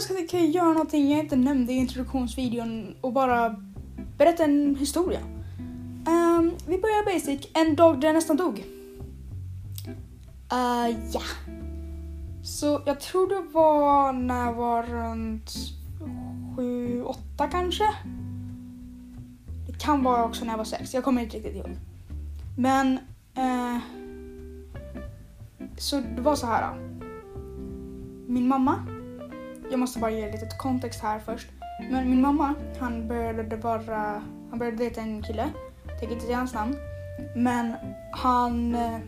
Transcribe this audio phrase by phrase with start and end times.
[0.00, 3.56] jag ska kan jag göra någonting jag inte nämnde i introduktionsvideon och bara
[4.18, 5.20] berätta en historia.
[6.06, 7.50] Ehm, vi börjar basic.
[7.54, 8.58] En dag där jag nästan dog.
[10.52, 11.22] Uh, ja.
[12.42, 15.50] Så jag tror det var när jag var runt
[16.56, 17.84] sju, åtta kanske.
[19.66, 20.94] Det kan vara också när jag var sex.
[20.94, 21.76] Jag kommer inte riktigt ihåg.
[22.58, 22.98] Men
[23.34, 23.78] eh,
[25.78, 26.74] så det var så här.
[28.26, 28.99] Min mamma.
[29.70, 31.48] Jag måste bara ge lite kontext här först.
[31.90, 35.50] Men min mamma, han började bara, han började dejta en kille.
[36.00, 36.76] Tänker inte säga hans namn.
[37.36, 37.74] Men
[38.12, 38.98] han, eh,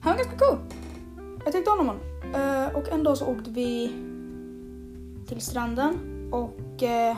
[0.00, 0.58] han var ganska cool.
[1.44, 1.96] Jag tyckte om honom.
[2.34, 3.92] Eh, och en dag så åkte vi
[5.28, 5.98] till stranden
[6.32, 7.16] och eh,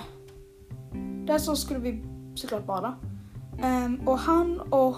[1.26, 2.02] där så skulle vi
[2.34, 2.94] såklart bada.
[3.62, 4.96] Ehm, och han och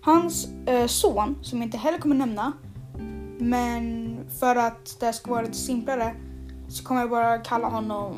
[0.00, 0.48] hans
[0.86, 2.52] son, som jag inte heller kommer nämna,
[3.38, 6.14] men för att det ska vara lite simplare
[6.76, 8.16] så kommer jag bara kalla honom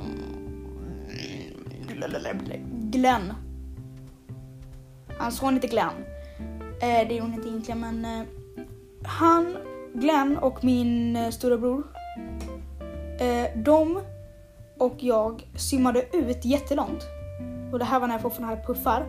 [2.71, 3.33] Glenn.
[5.19, 6.05] Hans son heter Glenn.
[6.81, 8.27] Eh, det är hon inte egentligen men eh,
[9.05, 9.57] han,
[9.95, 11.87] Glenn och min eh, storebror,
[13.65, 14.01] de
[14.79, 17.07] och jag simmade ut jättelångt.
[17.73, 19.07] Och det här var när jag fortfarande hade puffar.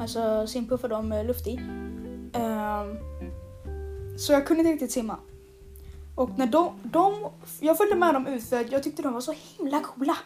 [0.00, 1.60] Alltså simpuffar de med luft i.
[2.32, 2.98] Ehm,
[4.18, 5.16] så jag kunde inte riktigt simma.
[6.20, 7.14] Och när de, de,
[7.60, 10.16] jag följde med dem ut för att jag tyckte de var så himla coola.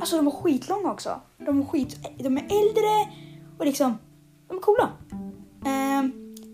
[0.00, 1.20] Alltså de var skitlånga också.
[1.38, 3.12] De var skit, de är äldre
[3.58, 3.98] och liksom,
[4.48, 4.90] de är coola.
[5.64, 6.02] Eh,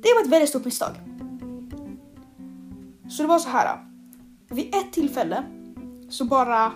[0.03, 0.91] det var ett väldigt stort misstag.
[3.09, 3.87] Så det var så här.
[4.49, 5.45] Vid ett tillfälle
[6.09, 6.73] så bara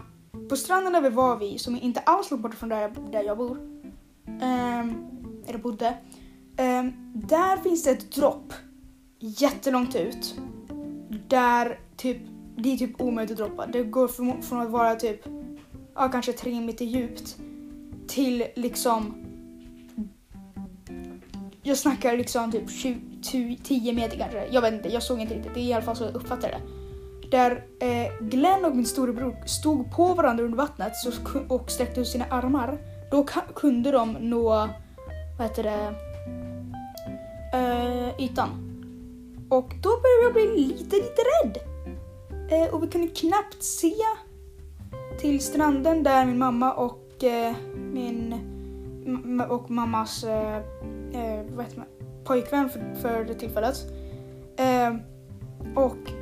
[0.48, 3.11] på stranden där vi var vid, som är inte alls långt bort från där jag,
[3.12, 3.58] där jag bor,
[4.27, 4.80] eh,
[5.46, 5.88] eller bodde,
[6.56, 8.52] eh, där finns det ett dropp
[9.18, 10.36] jättelångt ut.
[11.30, 12.18] Där typ,
[12.57, 13.67] det är typ omöjligt att droppa.
[13.67, 15.20] Det går från, från att vara typ,
[15.95, 17.36] ja kanske tre meter djupt
[18.08, 19.14] till liksom
[21.63, 22.70] jag snackar liksom typ
[23.23, 24.46] 20, 10 meter kanske.
[24.51, 25.55] Jag vet inte, jag såg inte riktigt.
[25.55, 26.61] Det är i alla fall så jag uppfattade det.
[27.30, 31.11] Där eh, Glenn och min storebror stod på varandra under vattnet så,
[31.48, 32.79] och sträckte ut sina armar.
[33.11, 34.69] Då kunde de nå,
[35.39, 35.95] vad heter det,
[37.58, 38.70] eh, ytan.
[39.50, 41.58] Och då började jag bli lite, lite rädd.
[42.50, 43.94] Eh, och vi kunde knappt se
[45.20, 48.34] till stranden där min mamma och eh, min
[49.48, 50.56] och mammas eh,
[51.12, 51.86] eh, vad heter man,
[52.24, 53.77] pojkvän för, för det tillfället.
[54.56, 54.94] Eh,
[55.77, 56.12] och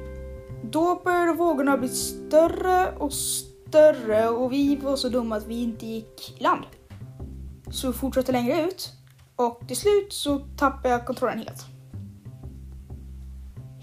[0.63, 5.87] då började vågorna bli större och större och vi var så dumma att vi inte
[5.87, 6.65] gick i land.
[7.71, 8.93] Så vi fortsatte längre ut
[9.37, 11.78] och till slut så tappade jag kontrollen helt.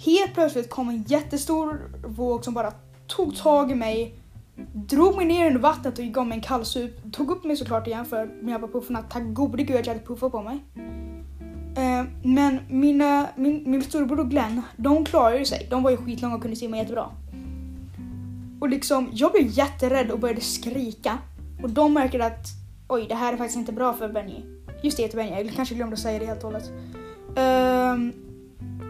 [0.06, 2.72] Helt plötsligt kom en jättestor våg som bara
[3.08, 4.20] tog tag i mig,
[4.74, 7.14] drog mig ner under vattnet och gav mig en kallsup.
[7.14, 10.30] Tog upp mig såklart igen för mina puffarna, tack gode gud att jag hade puffar
[10.30, 10.64] på mig.
[11.78, 15.68] Eh, men mina, min, min storebror och Glenn, de klarade sig.
[15.70, 17.10] De var ju skitlånga och kunde simma jättebra.
[18.60, 21.18] Och liksom, jag blev jätterädd och började skrika.
[21.64, 22.48] Och de märkte att
[22.88, 24.42] oj, det här är faktiskt inte bra för Benny.
[24.82, 25.32] Just det, heter Benny.
[25.32, 26.72] Jag kanske glömde säga det helt och hållet.
[27.38, 28.14] Um,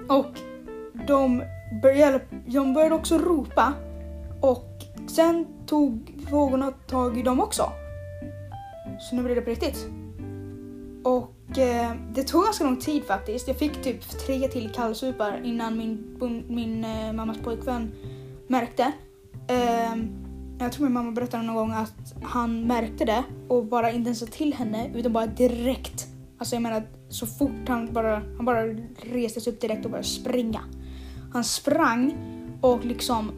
[0.10, 0.55] och
[1.08, 1.44] de
[1.82, 3.74] började, de började också ropa.
[4.42, 4.70] Och
[5.08, 7.72] sen tog vågorna tag i dem också.
[9.00, 9.88] Så nu blev det på riktigt.
[11.04, 13.48] Och eh, det tog ganska lång tid faktiskt.
[13.48, 16.18] Jag fick typ tre till kallsupar innan min,
[16.48, 17.92] min eh, mammas pojkvän
[18.48, 18.92] märkte.
[19.48, 19.96] Eh,
[20.60, 24.20] jag tror min mamma berättade någon gång att han märkte det och bara inte ens
[24.20, 26.08] sa till henne utan bara direkt.
[26.38, 28.64] Alltså jag menar så fort han bara, han bara
[29.14, 30.62] reste sig upp direkt och började springa.
[31.36, 32.18] Han sprang
[32.62, 33.32] och liksom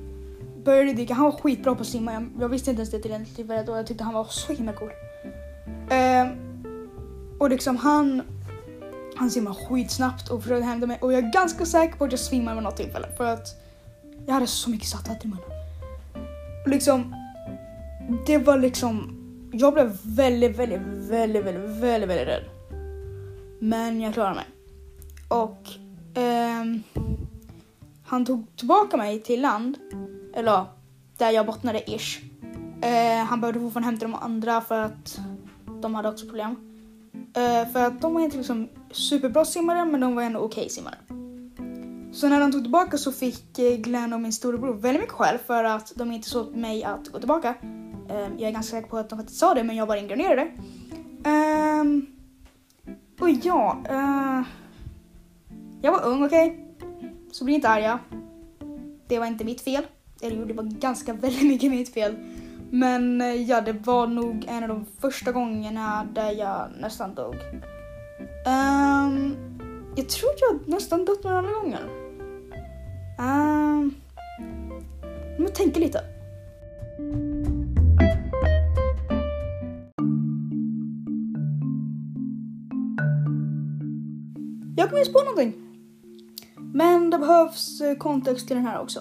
[0.63, 1.13] började dyka.
[1.13, 2.13] Han var skitbra på att simma.
[2.13, 4.53] Jag, jag visste inte ens det till en tillfället och jag tyckte han var så
[4.53, 4.91] himla cool.
[5.89, 6.27] Eh,
[7.39, 8.21] och liksom han,
[9.15, 12.19] han simmar skitsnabbt och försökte hämta mig och jag är ganska säker på att jag
[12.19, 13.47] svimmade vid något tillfälle för att
[14.25, 15.49] jag hade så mycket saltvatten i munnen.
[16.65, 17.15] Och liksom,
[18.25, 19.17] det var liksom,
[19.53, 22.43] jag blev väldigt, väldigt, väldigt, väldigt, väldigt, väldigt rädd.
[23.59, 24.45] Men jag klarade mig.
[25.27, 25.67] Och
[26.13, 26.83] ehm,
[28.07, 29.77] han tog tillbaka mig till land,
[30.33, 30.65] eller
[31.17, 32.21] där jag bottnade ish.
[32.81, 35.19] Eh, han behövde fortfarande hämta de andra för att
[35.81, 36.55] de hade också problem.
[37.33, 40.69] Eh, för att de var inte liksom superbra simmare men de var ändå okej okay
[40.69, 40.97] simmare.
[42.11, 45.37] Så när de tog tillbaka så fick eh, Glenn och min storebror väldigt mycket skäll
[45.37, 47.53] för att de inte såg mig att gå tillbaka.
[48.09, 50.35] Eh, jag är ganska säker på att de faktiskt sa det men jag bara ignorerade
[50.35, 50.51] det.
[51.29, 52.05] Ehm,
[53.19, 54.41] och ja, eh,
[55.81, 56.47] jag var ung okej.
[56.47, 56.66] Okay?
[57.37, 57.99] Så bli inte arga.
[59.07, 59.83] Det var inte mitt fel.
[60.21, 62.15] Eller jo, det var ganska väldigt mycket mitt fel.
[62.69, 67.35] Men eh, ja, det var nog en av de första gångerna där jag nästan dog.
[68.45, 69.35] Um,
[69.95, 71.89] jag tror jag nästan dött några andra gånger.
[73.19, 73.93] Ehm,
[75.37, 76.01] um, jag tänker lite.
[84.75, 85.66] Jag kommer på någonting.
[86.73, 88.99] Men det behövs eh, kontext till den här också.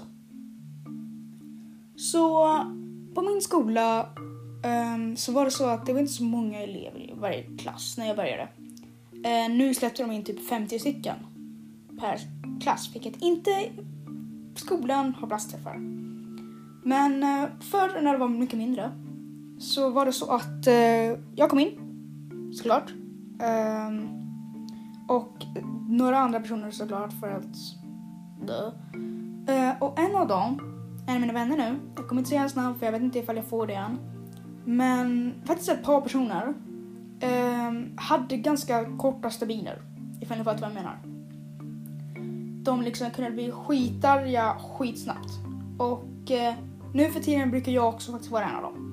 [1.97, 2.47] Så
[3.15, 4.09] på min skola
[4.95, 7.95] um, så var det så att det var inte så många elever i varje klass
[7.99, 8.49] när jag började.
[9.13, 11.17] Uh, nu släppte de in typ 50 stycken
[12.01, 12.19] per
[12.61, 13.51] klass, vilket inte
[14.55, 15.77] skolan har plats till för.
[16.83, 18.91] Men uh, förr när det var mycket mindre
[19.59, 21.71] så var det så att uh, jag kom in,
[22.57, 22.93] såklart.
[23.89, 24.26] Um,
[25.09, 25.45] och
[25.89, 27.57] några andra personer såklart för att
[28.47, 28.71] dö.
[29.55, 30.61] Uh, och en av dem,
[31.07, 33.19] en av mina vänner nu, jag kommer inte säga hans namn för jag vet inte
[33.19, 33.99] ifall jag får det än.
[34.65, 39.83] Men faktiskt ett par personer uh, hade ganska korta stubiner.
[40.21, 40.99] Ifall ni fattar vad jag menar.
[42.65, 45.33] De liksom kunde bli skitarga skitsnabbt.
[45.79, 48.93] Och uh, nu för tiden brukar jag också faktiskt vara en av dem.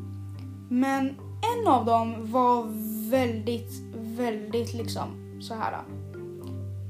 [0.69, 1.09] Men
[1.57, 2.65] en av dem var
[3.09, 5.07] väldigt, väldigt liksom
[5.41, 5.77] så här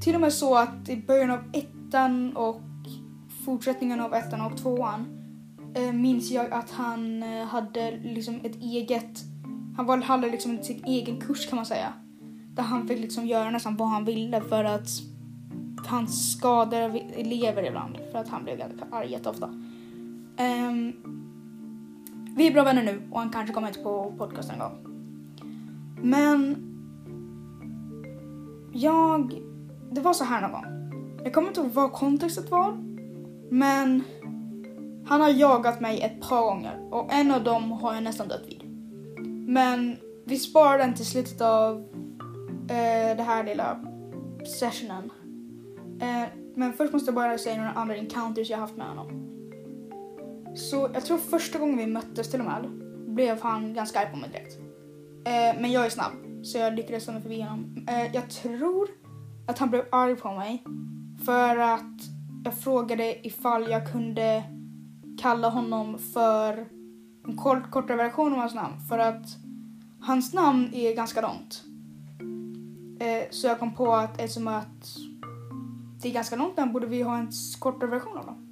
[0.04, 2.60] till och med så att i början av ettan och
[3.44, 5.06] fortsättningen av ettan och tvåan
[5.74, 9.20] eh, minns jag att han eh, hade liksom ett eget,
[9.76, 11.92] han var, hade liksom sin egen kurs kan man säga.
[12.54, 14.88] Där han fick liksom göra nästan vad han ville för att
[15.86, 19.46] han skadade elever ibland för att han blev ganska arg jätteofta.
[19.46, 20.92] Um,
[22.36, 24.78] vi är bra vänner nu och han kanske kommer hit på podcasten en gång.
[26.02, 26.56] Men
[28.72, 29.43] jag
[29.94, 30.64] det var så här någon gång.
[31.24, 32.72] Jag kommer inte ihåg vad kontextet var.
[33.50, 34.02] Men
[35.06, 38.44] han har jagat mig ett par gånger och en av dem har jag nästan dött
[38.46, 38.62] vid.
[39.48, 41.76] Men vi sparar den till slutet av
[42.68, 43.84] eh, det här lilla
[44.60, 45.10] sessionen.
[46.00, 49.30] Eh, men först måste jag bara säga några andra encounters jag haft med honom.
[50.56, 52.70] Så jag tror första gången vi möttes till och med
[53.06, 54.58] blev han ganska arg på mig direkt.
[55.26, 56.12] Eh, men jag är snabb
[56.42, 57.86] så jag lyckades ta mig förbi honom.
[57.88, 58.88] Eh, jag tror
[59.46, 60.64] att han blev arg på mig
[61.24, 62.02] för att
[62.44, 64.44] jag frågade ifall jag kunde
[65.20, 66.66] kalla honom för
[67.26, 69.26] en kort, kortare version av hans namn för att
[70.00, 71.64] hans namn är ganska långt.
[73.00, 74.98] Eh, så jag kom på att eftersom att
[76.02, 78.48] det är ganska långt namn borde vi ha en kortare version av dem.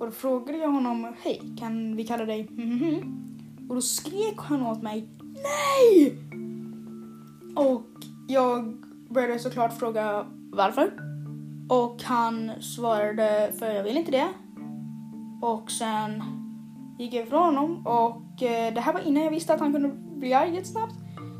[0.00, 3.24] Och då frågade jag honom, hej, kan vi kalla dig mm -hmm.
[3.68, 6.18] Och då skrek han åt mig, nej!
[7.56, 7.86] Och
[8.28, 10.92] jag började såklart fråga varför.
[11.68, 14.28] Och han svarade för jag vill inte det.
[15.42, 16.22] Och sen
[16.98, 19.88] gick jag ifrån honom och eh, det här var innan jag visste att han kunde
[19.88, 20.94] bli arg jättesnabbt.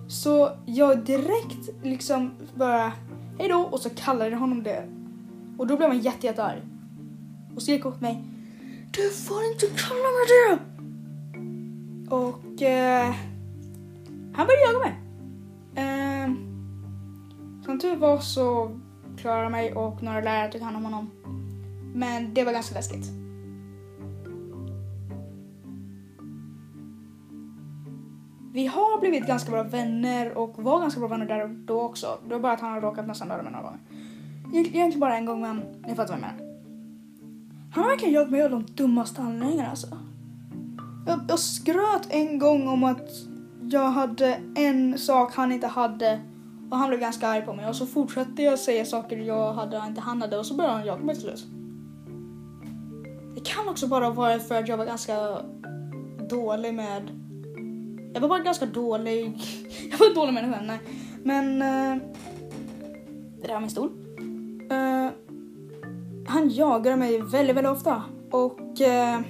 [0.09, 2.93] Så jag direkt liksom bara
[3.39, 4.89] hejdå och så kallade jag honom det.
[5.59, 6.63] Och då blev han jätte, jättearg.
[7.57, 8.25] Och skrek åt mig
[8.91, 10.59] Du får inte kalla mig det!
[12.15, 13.15] Och eh,
[14.35, 14.95] han började jaga mig.
[15.75, 16.31] Eh,
[17.65, 18.71] som tur var så
[19.17, 21.11] klarade mig och några lärare tog hand om honom.
[21.95, 23.07] Men det var ganska läskigt.
[28.53, 32.19] Vi har blivit ganska bra vänner och var ganska bra vänner där och då också.
[32.25, 33.81] Det var bara att han har råkat nästan döda mig några gånger.
[34.53, 36.55] Egentligen bara en gång men ni fattar vad jag menar.
[37.75, 39.99] Han har verkligen gjort mig av de dummaste anledningarna alltså.
[41.07, 43.09] Jag, jag skröt en gång om att
[43.61, 46.21] jag hade en sak han inte hade
[46.71, 49.79] och han blev ganska arg på mig och så fortsatte jag säga saker jag hade
[49.79, 51.47] och inte han hade och så började han jaga mig till slut.
[53.35, 55.39] Det kan också bara vara för att jag var ganska
[56.29, 57.03] dålig med...
[58.15, 59.39] Jag var bara ganska dålig.
[59.91, 60.81] jag var dålig med människa, nej.
[61.23, 61.63] Men...
[61.63, 62.03] Uh,
[63.41, 63.91] det där var min stol.
[64.73, 65.11] Uh,
[66.27, 68.61] han jagade mig väldigt, väldigt ofta och...
[68.61, 69.21] Uh,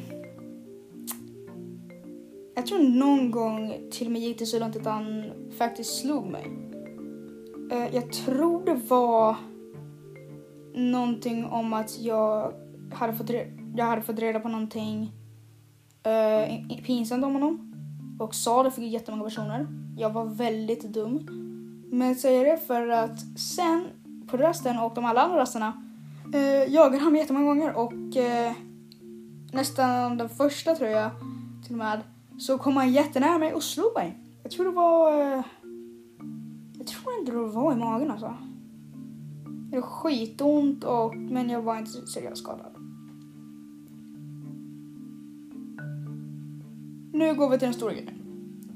[2.54, 5.24] jag tror någon gång till och med gick det så långt att han
[5.58, 6.73] faktiskt slog mig.
[7.70, 9.36] Eh, jag tror det var
[10.74, 12.52] någonting om att jag
[12.92, 13.30] hade fått,
[13.76, 15.12] jag hade fått reda på någonting
[16.02, 17.74] eh, pinsamt om honom
[18.18, 19.66] och sa det för jättemånga personer.
[19.96, 21.26] Jag var väldigt dum.
[21.90, 23.88] Men jag säger det för att sen
[24.30, 25.82] på rösten och de alla andra rösterna
[26.34, 28.52] eh, jagade han mig jättemånga gånger och eh,
[29.52, 31.10] nästan den första tror jag
[31.64, 32.00] till och med
[32.38, 34.18] så kom han jättenära mig och slog mig.
[34.42, 35.44] Jag tror det var eh,
[36.84, 38.36] jag tror inte det var i magen alltså.
[39.70, 42.74] Det var skitont och, men jag var inte seriöst skadad.
[47.14, 48.14] nu går vi till den stora grejen.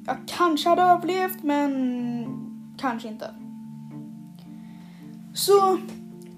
[0.06, 2.26] Jag kanske hade överlevt men
[2.78, 3.34] kanske inte.
[5.34, 5.78] Så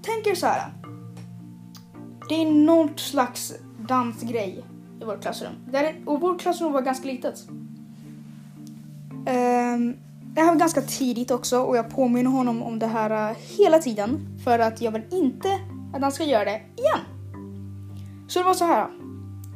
[0.02, 0.72] tänk er så här.
[2.28, 3.52] Det är något slags
[3.88, 4.64] dansgrej
[5.00, 5.52] i vårt klassrum.
[6.06, 7.48] Och vårt klassrum var ganska litet.
[9.10, 9.96] Um,
[10.34, 13.78] det här var ganska tidigt också och jag påminner honom om det här eh, hela
[13.78, 15.48] tiden för att jag vill inte
[15.94, 17.00] att han ska göra det igen.
[18.28, 18.88] Så det var så här.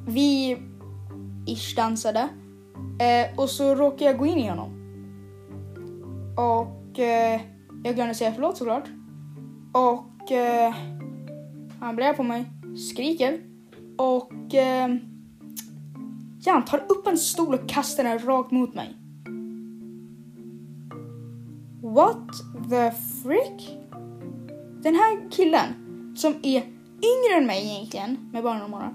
[0.07, 0.59] Vi
[1.47, 2.29] ish dansade
[3.01, 4.71] eh, och så råkade jag gå in i honom.
[6.37, 7.41] Och eh,
[7.85, 8.85] jag glömde säga förlåt såklart.
[9.73, 10.33] Och
[11.81, 12.45] han blir på mig,
[12.91, 13.41] skriker
[13.99, 14.33] och
[16.45, 19.04] ja, han tar upp en stol och kastar den rakt mot mig.
[21.85, 22.29] What
[22.71, 22.91] the
[23.23, 23.79] frick?
[24.83, 25.69] Den här killen,
[26.17, 26.63] som är
[27.03, 28.95] yngre än mig egentligen, med bara några månader,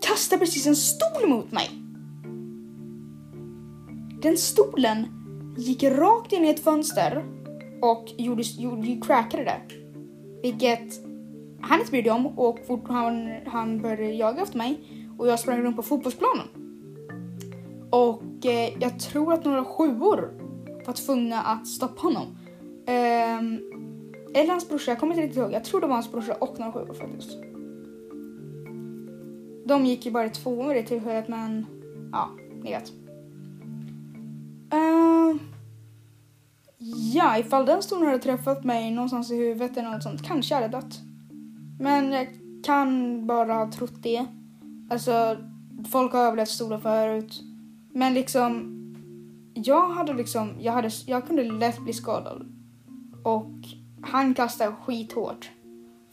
[0.00, 1.70] kastar precis en stol mot mig.
[4.22, 5.06] Den stolen
[5.58, 7.24] gick rakt in i ett fönster
[7.82, 9.60] och gjorde, gjorde, crackade det.
[10.42, 11.04] Vilket
[11.60, 14.80] han inte brydde om och fort, han, han började jaga efter mig
[15.18, 16.46] och jag sprang runt på fotbollsplanen.
[17.90, 20.39] Och eh, jag tror att några sjuor
[20.90, 22.26] var tvungna att stoppa honom.
[22.26, 23.60] Um,
[24.34, 25.52] eller hans brorsa, jag kommer inte riktigt ihåg.
[25.52, 27.30] Jag tror det var hans brorsa och några sjuor faktiskt.
[29.66, 31.66] De gick ju bara i tvåan vid det tillfället men
[32.12, 32.30] ja,
[32.62, 32.92] ni vet.
[34.74, 35.40] Uh,
[37.14, 40.62] ja, ifall den stolen hade träffat mig någonstans i huvudet eller något sånt kanske jag
[40.62, 41.00] hade dött.
[41.80, 42.28] Men jag
[42.64, 44.26] kan bara ha trott det.
[44.90, 45.36] Alltså,
[45.90, 47.42] folk har överlevt stolar förut.
[47.92, 48.79] Men liksom,
[49.64, 52.46] jag hade liksom, jag, hade, jag kunde lätt bli skadad.
[53.24, 53.52] Och
[54.02, 55.50] han kastade skithårt.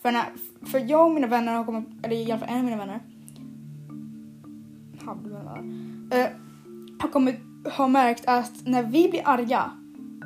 [0.01, 0.25] För, när,
[0.66, 3.01] för jag och mina vänner har kommit, eller i alla fall en av mina vänner.
[6.13, 6.27] Uh,
[7.00, 7.36] har kommit,
[7.72, 9.72] har märkt att när vi blir arga,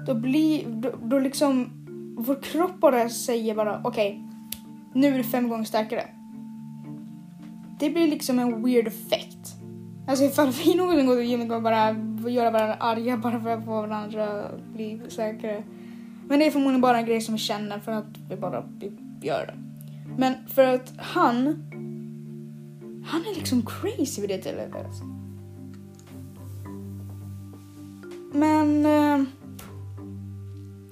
[0.06, 1.70] då blir, då, då liksom,
[2.18, 4.32] vår kropp bara säger bara okej, okay,
[5.02, 6.08] nu är du fem gånger starkare.
[7.80, 9.56] Det blir liksom en weird effekt.
[10.08, 11.96] Alltså ifall vi någonsin går till gymmet och bara
[12.30, 15.64] göra varandra arga bara för att få varandra att bli säkrare.
[16.28, 18.92] Men det är förmodligen bara en grej som vi känner för att vi bara vi
[19.22, 19.58] gör det.
[20.18, 21.46] Men för att han,
[23.06, 24.86] han är liksom crazy vid det tillfället.
[24.86, 25.04] Alltså.
[28.34, 29.28] Men eh,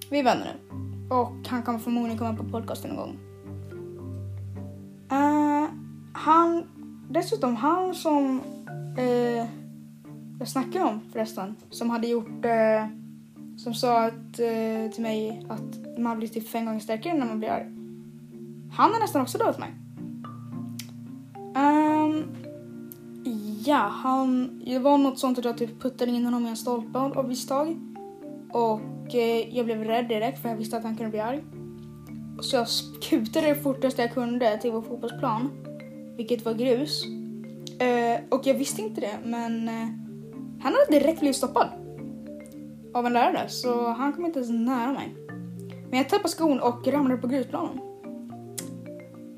[0.09, 0.75] vi är vänner nu.
[1.15, 3.17] Och han kommer förmodligen komma på podcasten någon gång.
[5.11, 5.69] Eh,
[6.13, 6.63] han,
[7.09, 8.41] dessutom han som
[8.97, 9.47] eh,
[10.39, 12.87] jag snackade om förresten, som hade gjort, eh,
[13.57, 17.39] som sa att, eh, till mig att man blir typ fem gånger starkare när man
[17.39, 17.65] blir arg.
[18.71, 19.73] Han har nästan också dödat mig.
[21.55, 22.35] Um,
[23.65, 26.99] ja, han, det var något sånt att jag typ puttade in honom i en stolpe
[26.99, 27.79] av misstag.
[28.51, 31.43] Och eh, jag blev rädd direkt för jag visste att han kunde bli arg.
[32.41, 32.67] Så jag
[33.01, 35.51] kutade det fortaste jag kunde till vår fotbollsplan,
[36.17, 37.05] vilket var grus.
[37.79, 40.08] Eh, och jag visste inte det, men eh,
[40.61, 41.67] han hade direkt blivit stoppad
[42.93, 45.15] av en lärare, så han kom inte ens nära mig.
[45.89, 47.79] Men jag tappade skon och ramlade på grusplanen.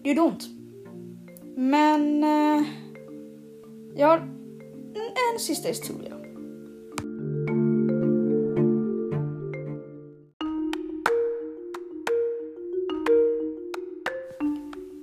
[0.04, 0.44] Det gjorde ont.
[1.56, 2.68] Men eh,
[3.96, 4.18] jag har
[5.34, 6.18] en sista historia.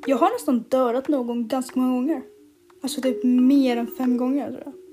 [0.07, 2.23] Jag har nästan dödat någon ganska många gånger.
[2.83, 4.88] Alltså typ mer än fem gånger tror jag.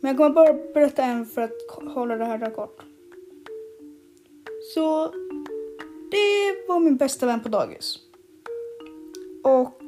[0.00, 2.82] Men jag kommer bara berätta en för att hålla det här kort.
[4.74, 5.12] Så
[6.10, 7.98] det var min bästa vän på dagis.
[9.44, 9.82] Och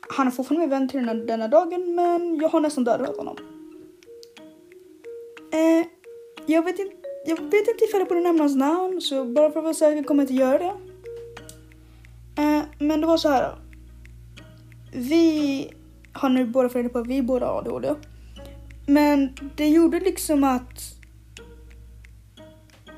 [0.00, 3.36] han är fortfarande min vän till denna, denna dagen men jag har nästan dödat honom.
[5.52, 5.86] Eh,
[6.46, 6.96] jag vet inte
[7.26, 10.02] jag vet inte ifall jag borde nämna hans namn så bara för att vara säker
[10.02, 10.74] kommer jag inte göra det.
[12.42, 13.56] Eh, men det var så här.
[14.94, 15.70] Vi
[16.12, 17.94] har nu båda fått reda på att vi båda har ADHD.
[18.88, 20.94] Men det gjorde liksom att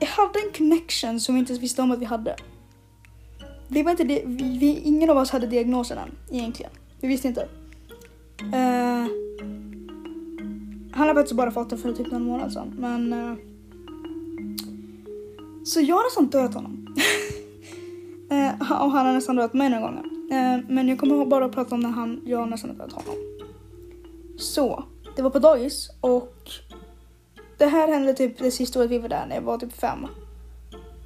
[0.01, 2.37] jag hade en connection som vi inte ens visste om att vi hade.
[3.69, 6.73] Det var inte det, vi, vi, ingen av oss hade diagnosen än egentligen.
[7.01, 7.49] Vi visste inte.
[8.43, 9.07] Uh,
[10.93, 12.75] han har faktiskt bara fått det för typ någon månad sedan.
[12.79, 13.13] Men...
[13.13, 13.37] Uh,
[15.65, 16.97] så jag har nästan dödat honom.
[18.33, 20.05] uh, och han har nästan dödat mig några gånger.
[20.69, 23.15] Men jag kommer bara att prata om när han, jag nästan dödat honom.
[24.39, 24.85] Så,
[25.21, 26.35] det var på dagis och
[27.59, 30.07] det här hände typ det sista året vi var där när jag var typ fem.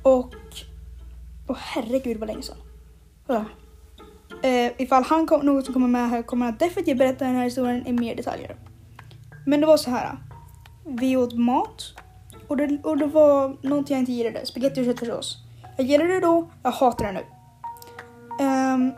[0.03, 0.35] Och,
[1.49, 2.57] oh, herregud vad länge sedan.
[3.31, 3.43] Uh.
[4.45, 7.45] Uh, ifall han kom, någon som kommer med här kommer han definitivt berätta den här
[7.45, 8.57] historien i mer detaljer.
[9.47, 10.19] Men det var så här.
[10.85, 11.95] vi åt mat
[12.49, 14.47] och det, och det var någonting jag inte gillade.
[14.47, 15.39] Spagetti och köttfärssås.
[15.77, 17.25] Jag gillade det då, jag hatar det nu.
[18.45, 18.93] Um,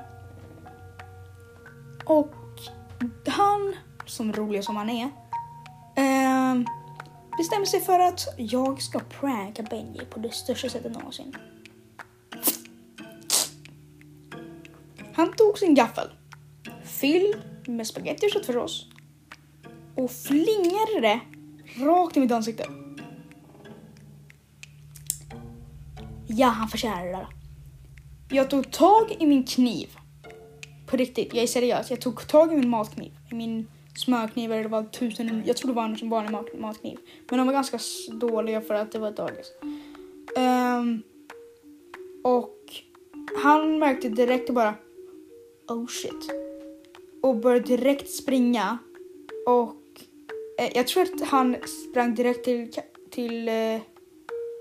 [2.04, 2.34] och
[3.26, 3.74] han,
[4.06, 5.04] som rolig som han är,
[5.96, 6.54] eh,
[7.38, 11.36] bestämmer sig för att jag ska pranka Benji på det största sättet någonsin.
[15.12, 16.08] Han tog sin gaffel,
[16.84, 18.86] fylld med spagetti och köttfärssås
[19.94, 21.20] och flingade det
[21.84, 22.66] rakt i mitt ansikte.
[26.26, 27.28] Ja, han förtjänade det där.
[28.28, 29.88] Jag tog tag i min kniv.
[30.86, 31.90] På riktigt, jag är seriös.
[31.90, 33.12] Jag tog tag i min matkniv.
[33.30, 36.98] I min smörknivar, eller det var tusen, jag tror det var en vanlig mat, matkniv.
[37.28, 37.78] Men de var ganska
[38.12, 39.52] dåliga för att det var ett dagis.
[40.36, 41.02] Um,
[42.24, 42.56] och
[43.42, 44.74] han märkte direkt och bara
[45.68, 46.32] oh shit.
[47.22, 48.78] Och började direkt springa.
[49.46, 49.76] Och
[50.58, 51.56] eh, jag tror att han
[51.90, 52.72] sprang direkt till,
[53.10, 53.80] till eh,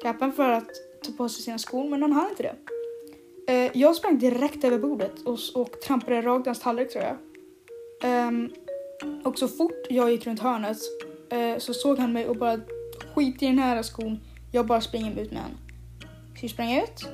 [0.02, 0.70] kappen för att
[1.04, 2.56] ta på sig sina skor, men han hann inte det.
[3.48, 7.18] Eh, jag sprang direkt över bordet och, och trampade rakt i hans tallrik tror jag.
[8.28, 8.52] Um,
[9.24, 10.78] och så fort jag gick runt hörnet
[11.30, 12.60] eh, så såg han mig och bara
[13.16, 14.20] skit i den här skon,
[14.52, 15.58] jag bara springer ut med den.
[16.00, 17.08] Så ehm, vi sprang ut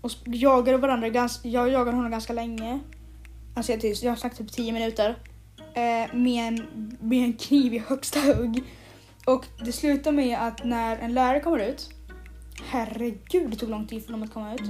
[0.00, 2.80] och jagade varandra, ganska, jag jagade honom ganska länge.
[3.54, 5.18] Alltså jag, jag har sagt typ 10 minuter.
[5.74, 6.66] Eh, med, en,
[7.00, 8.62] med en kniv i högsta hugg.
[9.26, 11.90] Och det slutar med att när en lärare kommer ut
[12.64, 14.60] Herregud, det tog lång tid för dem att komma ut.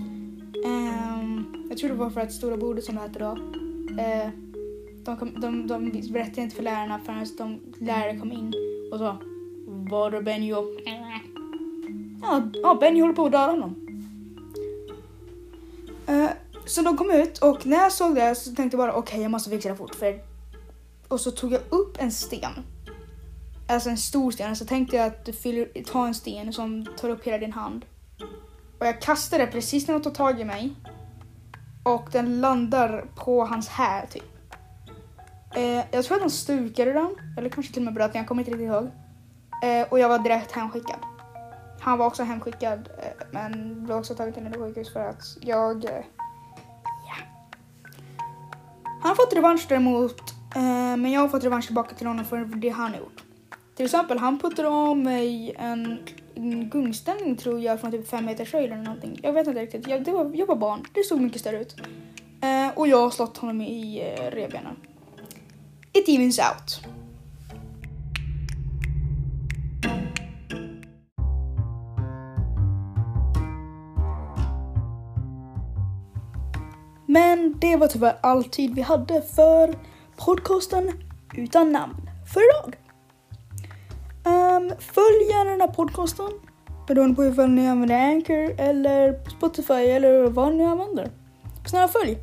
[0.67, 3.39] Ehm, jag tror det var för att stora bordet som det hette då.
[4.03, 4.29] Eh,
[5.05, 8.55] de, kom, de, de berättade inte för lärarna förrän de lärare kom in
[8.93, 9.19] och sa
[9.67, 10.53] Var är Benny?
[10.53, 10.67] Och,
[12.23, 13.77] ja, ja, Benny håller på att döda honom.
[16.09, 16.31] Uh,
[16.67, 19.31] så de kom ut och när jag såg det så tänkte jag bara okej jag
[19.31, 19.95] måste fixa det fort.
[19.95, 20.21] För...
[21.09, 22.53] Och så tog jag upp en sten.
[23.69, 24.57] Alltså en stor sten.
[24.57, 27.85] Så tänkte jag att du fyller, ta en sten som tar upp hela din hand.
[28.79, 30.73] Och jag kastade precis när de tog tag i mig.
[31.83, 34.32] Och den landar på hans här typ.
[35.55, 37.17] Eh, jag tror att de stukade den.
[37.39, 38.91] Eller kanske till och med bröt den, jag kommer inte riktigt ihåg.
[39.63, 40.99] Eh, och jag var direkt hemskickad.
[41.81, 45.85] Han var också hemskickad eh, men blev också tagen till ett sjukhus för att jag...
[45.85, 46.05] Eh, yeah.
[49.03, 50.31] Han har fått revansch däremot.
[50.55, 53.23] Eh, men jag har fått revansch tillbaka till honom för det han har gjort.
[53.77, 55.99] Till exempel, han puttade av mig en,
[56.35, 59.21] en gungställning tror jag från typ fem meters höjd eller någonting.
[59.23, 59.87] Jag vet inte riktigt.
[59.87, 60.85] Jag, det var, jag var barn.
[60.93, 61.77] Det såg mycket större ut.
[62.43, 64.77] Eh, och jag har slått honom i eh, revbenen.
[65.95, 66.81] It evens out.
[77.07, 79.75] Men det var tyvärr all tid vi hade för
[80.17, 80.93] podcasten
[81.35, 82.77] utan namn för idag.
[84.25, 86.31] Um, följ gärna den här podcasten
[86.87, 91.11] beroende på ifall ni använder Anchor eller Spotify eller vad ni använder.
[91.67, 92.19] Snälla följ.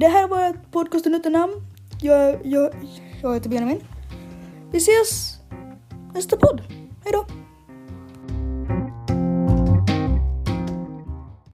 [0.00, 1.52] Det här var podcasten utan namn.
[2.02, 2.70] Jag, jag,
[3.22, 3.80] jag heter Benjamin.
[4.72, 5.36] Vi ses
[6.14, 6.62] nästa podd.
[7.04, 7.24] Hejdå!